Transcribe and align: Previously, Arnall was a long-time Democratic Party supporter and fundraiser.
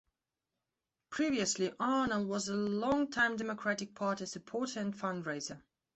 Previously, 1.11 1.69
Arnall 1.79 2.25
was 2.25 2.49
a 2.49 2.55
long-time 2.55 3.35
Democratic 3.35 3.93
Party 3.93 4.25
supporter 4.25 4.79
and 4.79 4.95
fundraiser. 4.95 5.61